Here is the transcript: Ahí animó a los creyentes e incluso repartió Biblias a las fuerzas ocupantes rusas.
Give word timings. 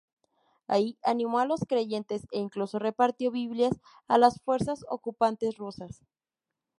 Ahí 0.65 0.97
animó 1.03 1.37
a 1.37 1.45
los 1.45 1.59
creyentes 1.63 2.25
e 2.31 2.39
incluso 2.39 2.79
repartió 2.79 3.29
Biblias 3.29 3.79
a 4.07 4.17
las 4.17 4.41
fuerzas 4.41 4.83
ocupantes 4.89 5.57
rusas. 5.57 6.01